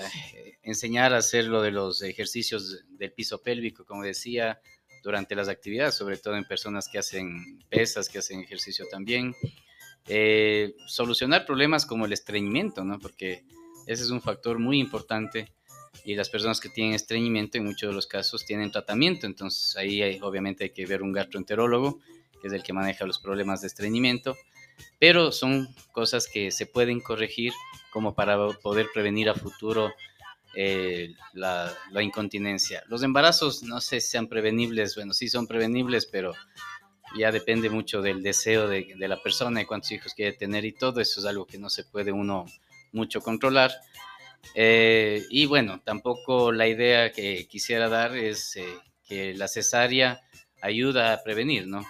[0.63, 4.61] enseñar a hacer lo de los ejercicios del piso pélvico, como decía,
[5.03, 9.35] durante las actividades, sobre todo en personas que hacen pesas, que hacen ejercicio también.
[10.07, 12.97] Eh, solucionar problemas como el estreñimiento, ¿no?
[12.99, 13.43] Porque
[13.87, 15.51] ese es un factor muy importante
[16.05, 20.19] y las personas que tienen estreñimiento en muchos de los casos tienen tratamiento, entonces ahí
[20.21, 21.99] obviamente hay que ver un gastroenterólogo,
[22.41, 24.35] que es el que maneja los problemas de estreñimiento,
[24.99, 27.53] pero son cosas que se pueden corregir
[27.91, 29.93] como para poder prevenir a futuro
[30.55, 32.83] eh, la, la incontinencia.
[32.87, 36.33] Los embarazos no sé si sean prevenibles, bueno, sí son prevenibles, pero
[37.17, 40.73] ya depende mucho del deseo de, de la persona y cuántos hijos quiere tener y
[40.73, 42.45] todo eso es algo que no se puede uno
[42.91, 43.71] mucho controlar.
[44.55, 48.65] Eh, y bueno, tampoco la idea que quisiera dar es eh,
[49.07, 50.21] que la cesárea
[50.61, 51.85] ayuda a prevenir, ¿no?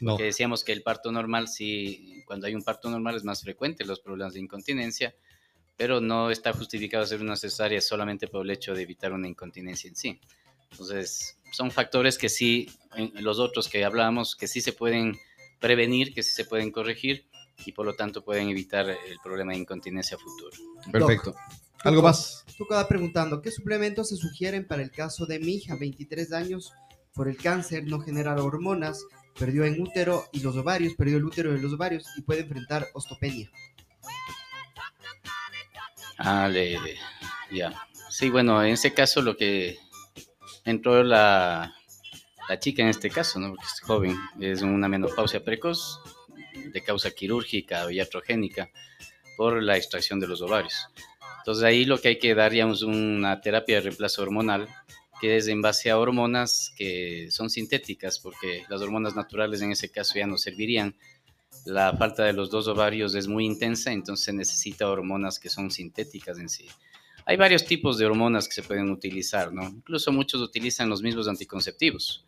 [0.00, 0.16] No.
[0.16, 3.86] Que decíamos que el parto normal, sí, cuando hay un parto normal es más frecuente
[3.86, 5.14] los problemas de incontinencia,
[5.78, 9.88] pero no está justificado hacer una cesárea solamente por el hecho de evitar una incontinencia
[9.88, 10.20] en sí.
[10.70, 12.70] Entonces, son factores que sí,
[13.14, 15.16] los otros que hablábamos, que sí se pueden
[15.58, 17.26] prevenir, que sí se pueden corregir
[17.64, 20.50] y por lo tanto pueden evitar el problema de incontinencia futuro.
[20.92, 21.34] Perfecto.
[21.82, 22.44] ¿Algo más?
[22.58, 26.72] Tú acabas preguntando, ¿qué suplementos se sugieren para el caso de mi hija, 23 años,
[27.14, 29.04] por el cáncer, no genera hormonas,
[29.38, 32.88] perdió en útero y los ovarios, perdió el útero y los ovarios y puede enfrentar
[32.94, 33.50] ostopenia?
[36.18, 36.78] Ah, le-
[37.52, 37.72] ya.
[38.10, 39.78] Sí, bueno, en ese caso lo que
[40.64, 41.74] entró la,
[42.48, 43.50] la chica en este caso, ¿no?
[43.50, 46.00] Porque es joven, es una menopausia precoz
[46.72, 48.70] de causa quirúrgica o iatrogénica
[49.36, 50.88] por la extracción de los ovarios.
[51.38, 54.68] Entonces ahí lo que hay que dar ya es una terapia de reemplazo hormonal
[55.20, 59.90] que es en base a hormonas que son sintéticas porque las hormonas naturales en ese
[59.90, 60.96] caso ya no servirían.
[61.64, 65.70] La falta de los dos ovarios es muy intensa, entonces se necesita hormonas que son
[65.70, 66.66] sintéticas en sí.
[67.26, 69.64] Hay varios tipos de hormonas que se pueden utilizar, ¿no?
[69.64, 72.24] Incluso muchos utilizan los mismos anticonceptivos.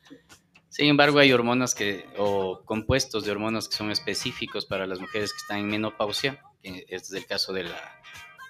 [0.68, 5.32] Sin embargo, hay hormonas que, o compuestos de hormonas que son específicos para las mujeres
[5.32, 8.00] que están en menopausia, que es el caso de la,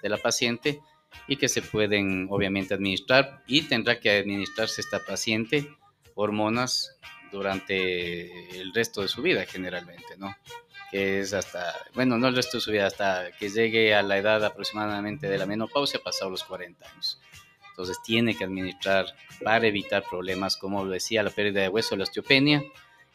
[0.03, 0.81] de la paciente,
[1.27, 5.69] y que se pueden obviamente administrar y tendrá que administrarse esta paciente
[6.15, 6.97] hormonas
[7.31, 10.35] durante el resto de su vida generalmente, ¿no?
[10.91, 14.17] que es hasta, bueno, no el resto de su vida, hasta que llegue a la
[14.17, 17.21] edad aproximadamente de la menopausia, pasado los 40 años.
[17.69, 19.05] Entonces tiene que administrar
[19.41, 22.61] para evitar problemas como lo decía, la pérdida de hueso, la osteopenia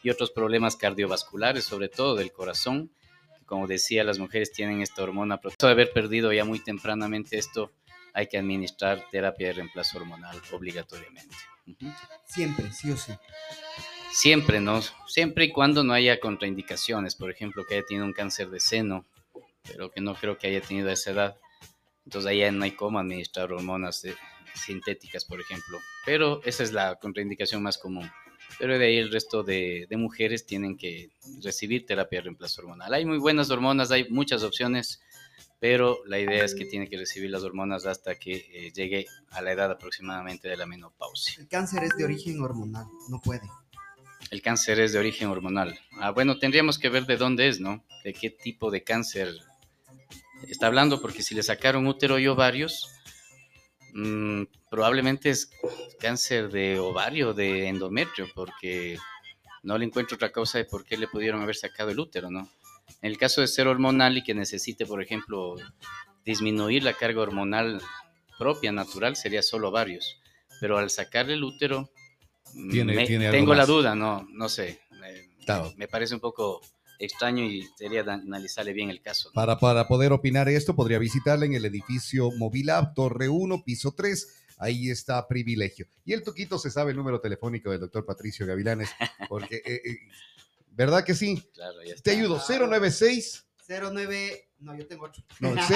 [0.01, 2.89] y otros problemas cardiovasculares, sobre todo del corazón.
[3.45, 7.71] Como decía, las mujeres tienen esta hormona, pero de haber perdido ya muy tempranamente esto,
[8.17, 11.35] hay que administrar terapia de reemplazo hormonal obligatoriamente.
[12.25, 13.13] Siempre, sí o sí.
[14.11, 14.81] Siempre, ¿no?
[15.05, 19.05] Siempre y cuando no haya contraindicaciones, por ejemplo, que haya tenido un cáncer de seno,
[19.61, 21.37] pero que no creo que haya tenido a esa edad.
[22.05, 24.15] Entonces ahí no hay cómo administrar hormonas eh,
[24.55, 25.77] sintéticas, por ejemplo.
[26.03, 28.09] Pero esa es la contraindicación más común.
[28.57, 31.11] Pero de ahí el resto de, de mujeres tienen que
[31.43, 32.91] recibir terapia de reemplazo hormonal.
[32.95, 35.01] Hay muy buenas hormonas, hay muchas opciones,
[35.59, 39.41] pero la idea es que tiene que recibir las hormonas hasta que eh, llegue a
[39.41, 41.35] la edad aproximadamente de la menopausia.
[41.39, 43.49] El cáncer es de origen hormonal, no puede.
[44.29, 45.79] El cáncer es de origen hormonal.
[45.99, 47.83] Ah, bueno, tendríamos que ver de dónde es, ¿no?
[48.03, 49.33] De qué tipo de cáncer
[50.47, 52.89] está hablando, porque si le sacaron útero y ovarios,
[53.93, 55.49] mm, probablemente es
[55.99, 58.97] cáncer de ovario, de endometrio, porque
[59.63, 62.49] no le encuentro otra causa de por qué le pudieron haber sacado el útero, ¿no?
[63.01, 65.55] En el caso de ser hormonal y que necesite, por ejemplo,
[66.25, 67.81] disminuir la carga hormonal
[68.37, 70.19] propia, natural, sería solo ovarios.
[70.59, 71.89] Pero al sacarle el útero,
[72.53, 74.81] mm, Tiene- me- tiene tengo la duda, no, no sé.
[74.91, 75.71] Me, Claro.
[75.77, 76.61] me parece un poco
[76.99, 79.29] extraño y sería analizarle bien el caso.
[79.29, 79.33] ¿no?
[79.33, 84.43] Para, para poder opinar esto, podría visitarla en el edificio Movilab, Torre 1, piso 3.
[84.59, 85.85] Ahí está privilegio.
[86.03, 88.89] Y el Toquito se sabe el número telefónico del doctor Patricio Gavilanes,
[89.29, 89.97] porque, eh, eh,
[90.77, 91.41] ¿verdad que sí?
[91.53, 92.03] Claro, ya está.
[92.03, 93.45] Te ayudo, 096.
[93.67, 94.43] 09.
[94.59, 95.21] No, yo tengo otro.
[95.39, 95.75] No, el, ce-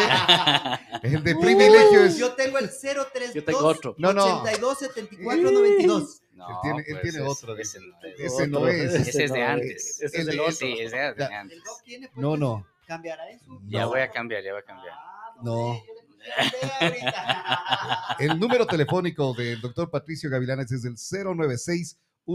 [1.03, 2.17] el de privilegio es...
[2.17, 3.33] Yo tengo el 032.
[3.33, 3.95] Yo tengo otro.
[3.99, 4.41] No, no.
[4.41, 6.21] 82 74 92.
[6.33, 8.19] No, Él tiene- él pues, tiene es- otro, Ese no es.
[8.19, 8.93] Ese no es.
[8.95, 10.01] Ese es de no antes.
[10.01, 10.51] Ese es El- otro.
[10.53, 11.57] Sí, es de antes.
[11.57, 12.65] El doc tiene, pues, No, no.
[12.87, 13.45] ¿Cambiará eso?
[13.67, 13.89] Ya No.
[13.89, 14.95] voy a cambiar, ya voy a cambiar.
[14.97, 15.51] Ah, No.
[15.73, 16.01] ahorita.
[18.19, 20.97] El número telefónico del doctor Patricio Gavilanes es el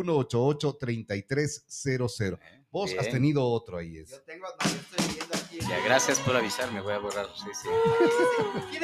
[0.04, 2.38] 096-188-3300.
[2.70, 3.12] Vos has Bien.
[3.12, 3.96] tenido otro ahí.
[3.98, 4.11] Es.
[4.11, 5.59] Yo tengo, no, yo estoy viendo aquí.
[5.61, 7.26] Ya, gracias por avisarme, voy a borrar.
[7.37, 7.68] Sí, sí.
[8.70, 8.82] ¿Quién?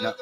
[0.00, 0.14] No.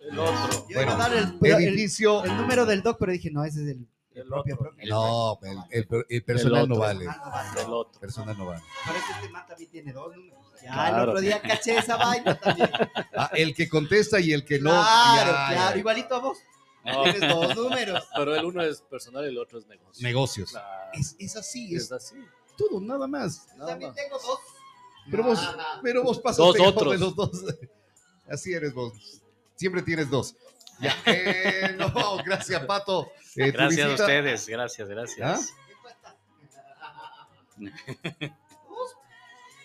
[0.00, 0.66] El otro.
[0.68, 2.24] Yo iba a Bueno, dar el, pero el- Edificio...
[2.24, 4.54] el número del doc, pero dije, no, ese es el, el El propio.
[4.54, 4.66] otro.
[4.70, 4.88] propio.
[4.94, 6.86] No, el, el- el personal no otro.
[6.86, 7.06] vale.
[7.08, 7.60] Ah, no vale.
[7.62, 8.00] El otro.
[8.00, 8.62] Personal no vale.
[8.86, 10.38] Parece que este man también tiene dos números.
[10.62, 11.10] Ya, el Claro.
[11.10, 12.70] otro día caché esa vaina también.
[13.16, 14.70] Ah, el que contesta y el que no.
[14.70, 15.78] claro, ya, claro, ya.
[15.78, 16.38] igualito a vos.
[16.84, 18.06] No, Tienes dos números.
[18.16, 20.02] pero el uno es personal y el otro es negocio.
[20.06, 20.50] Negocios.
[20.50, 22.16] Claro, Es, es así, es es así.
[22.58, 23.48] todo, nada más.
[23.56, 23.96] Nada También más.
[24.02, 24.38] tengo dos.
[25.10, 26.92] Pero vos, Ah, pero vos pasas Dos otros.
[26.92, 27.30] de los dos.
[28.28, 29.20] Así eres vos.
[29.54, 30.34] Siempre tienes dos.
[30.80, 30.94] Ya.
[31.06, 33.10] Eh, no, gracias, Pato.
[33.36, 35.52] Eh, Gracias a ustedes, gracias, gracias.
[35.68, 36.16] ¿qué cuesta?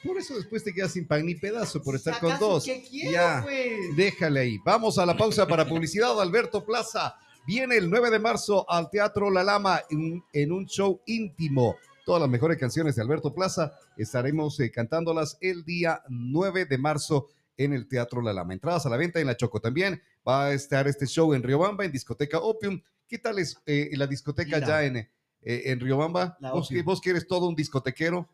[0.03, 2.65] Por eso después te quedas sin pan ni pedazo por estar con ¿Acaso dos.
[2.65, 3.41] ¿Qué quiero, Ya.
[3.43, 3.95] pues?
[3.95, 4.57] Déjale ahí.
[4.63, 6.19] Vamos a la pausa para publicidad.
[6.21, 11.01] Alberto Plaza viene el 9 de marzo al Teatro La Lama en, en un show
[11.05, 11.75] íntimo.
[12.05, 17.27] Todas las mejores canciones de Alberto Plaza estaremos eh, cantándolas el día 9 de marzo
[17.57, 18.53] en el Teatro La Lama.
[18.53, 20.01] Entradas a la venta en La Choco también.
[20.27, 22.81] Va a estar este show en Riobamba, en Discoteca Opium.
[23.07, 24.67] ¿Qué tal es eh, la discoteca Mira.
[24.67, 25.09] ya en, eh,
[25.41, 26.37] en Riobamba?
[26.39, 28.29] ¿Vos, vos que eres todo un discotequero?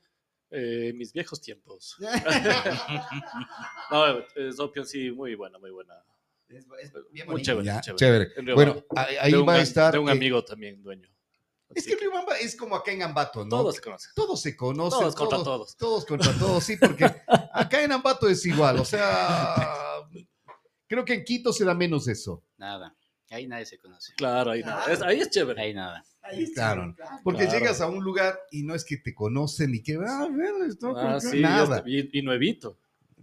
[0.51, 1.95] Eh, mis viejos tiempos.
[3.91, 5.93] No, es Opium sí, muy buena, muy buena.
[6.47, 7.65] Es, es bien Muy chévere.
[7.65, 7.97] Ya, chévere.
[7.97, 8.31] chévere.
[8.37, 8.85] En Riobamba.
[8.89, 9.93] Bueno, ahí va a estar.
[9.93, 11.09] De un eh, amigo también, dueño.
[11.69, 13.49] Es Así que Riobamba es como acá en Ambato, ¿no?
[13.49, 14.11] todos se conocen.
[14.15, 14.99] todos se conocen.
[14.99, 15.77] Todos contra todos.
[15.77, 17.05] Todos contra todos, sí, porque
[17.53, 18.79] acá en Ambato es igual.
[18.79, 19.55] O sea,
[20.87, 22.43] creo que en Quito se da menos eso.
[22.57, 22.95] Nada,
[23.31, 24.13] ahí nadie se conoce.
[24.15, 24.91] Claro, ahí, nada.
[24.91, 25.61] Es, ahí es chévere.
[25.61, 26.03] Ahí nada.
[26.25, 26.95] Ahí está, Claro.
[27.23, 27.59] Porque Claro.
[27.59, 30.93] llegas a un lugar y no es que te conocen y que, ah, ver, esto,
[30.97, 31.83] Ah, sí, nada.
[31.85, 32.77] y, y nuevito.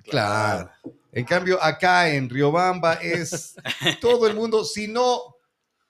[0.04, 0.70] Claro.
[1.12, 3.54] En cambio, acá en Riobamba es
[4.00, 5.20] todo el mundo, si no,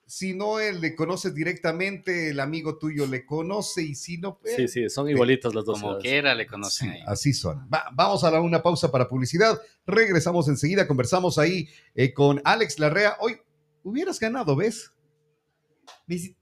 [0.05, 4.55] si no él le conoces directamente, el amigo tuyo le conoce y si no, pues,
[4.55, 7.03] Sí, sí, son igualitas las dos Como quiera le conocen Sí, ahí.
[7.07, 7.67] así son.
[7.73, 9.59] Va- vamos a la- una pausa para publicidad.
[9.87, 10.87] Regresamos enseguida.
[10.87, 13.17] Conversamos ahí eh, con Alex Larrea.
[13.21, 13.37] Hoy
[13.83, 14.91] hubieras ganado, ¿ves?
[16.05, 16.35] Dice,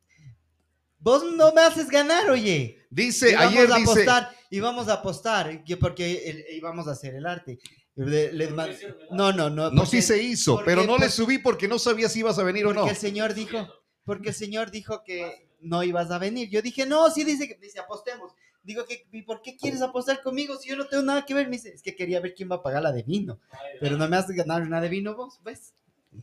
[1.03, 2.77] Vos no me haces ganar, oye.
[2.89, 3.91] Dice, íbamos ayer a dice.
[3.91, 7.59] apostar, íbamos a apostar, que porque íbamos a hacer el arte.
[7.95, 8.69] Le- le man-
[9.11, 9.69] no, no, no.
[9.71, 12.37] No, porque- sí se hizo, porque- pero no le subí porque no sabía si ibas
[12.39, 12.89] a venir o Porque no.
[12.89, 13.67] el señor dijo,
[14.05, 16.49] porque el señor dijo que no ibas a venir.
[16.49, 18.31] Yo dije, no, sí dice que dice, apostemos.
[18.63, 21.47] Digo que, ¿y por qué quieres apostar conmigo si yo no tengo nada que ver?
[21.47, 23.39] Me dice, es que quería ver quién va a pagar la de vino.
[23.79, 25.73] Pero no me has ganado nada de vino vos, ¿ves?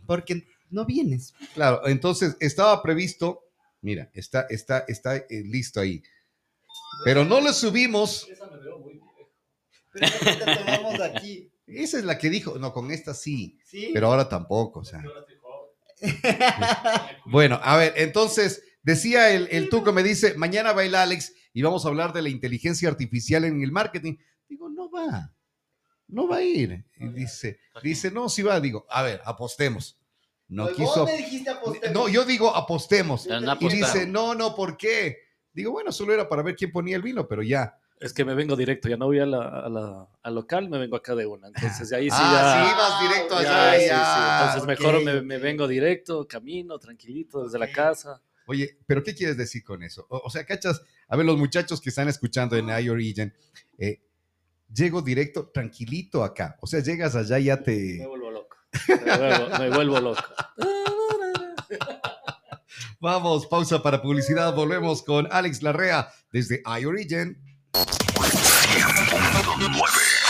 [0.06, 1.34] Porque no vienes.
[1.54, 3.42] Claro, entonces estaba previsto.
[3.80, 6.02] Mira, está, está, está eh, listo ahí.
[7.04, 8.28] Pero no le subimos.
[8.28, 9.04] Esa me veo muy bien.
[9.92, 11.52] Pero ahorita tomamos aquí.
[11.66, 12.58] Esa es la que dijo.
[12.58, 13.58] No, con esta sí.
[13.64, 13.90] Sí.
[13.92, 14.80] Pero ahora tampoco.
[14.80, 15.02] O sea.
[17.26, 21.84] Bueno, a ver, entonces, decía el, el Tuco, me dice, mañana baila Alex y vamos
[21.84, 24.16] a hablar de la inteligencia artificial en el marketing.
[24.48, 25.34] Digo, no va,
[26.06, 26.84] no va a ir.
[26.96, 28.60] Y dice, dice, no, sí va.
[28.60, 30.00] Digo, a ver, apostemos.
[30.48, 31.00] No Pues quiso.
[31.00, 31.94] Vos me dijiste apostemos.
[31.94, 33.26] No, yo digo apostemos.
[33.26, 35.18] No Y dice, no, no, ¿por qué?
[35.52, 37.78] Digo, bueno, solo era para ver quién ponía el vino, pero ya.
[38.00, 40.78] Es que me vengo directo, ya no voy a la, a la- al local, me
[40.78, 41.48] vengo acá de una.
[41.48, 42.76] Entonces, de ahí sí ah, sí, ya.
[42.76, 43.80] vas directo ya, allá.
[43.80, 44.20] sí, sí.
[44.60, 48.22] Entonces, mejor me, me vengo directo, camino, tranquilito, desde la casa.
[48.46, 50.06] Oye, pero ¿qué quieres decir con eso?
[50.08, 53.34] O, o sea, cachas, a ver, los muchachos que están escuchando en iOrigin,
[53.78, 54.00] eh,
[54.72, 56.56] llego directo, tranquilito acá.
[56.60, 58.06] O sea, llegas allá y ya Me te...
[58.06, 58.27] vuelvo loco.
[58.88, 60.22] Me vuelvo, me vuelvo loco.
[63.00, 64.54] Vamos, pausa para publicidad.
[64.54, 67.40] Volvemos con Alex Larrea desde iOrigin.
[67.72, 70.27] 100.9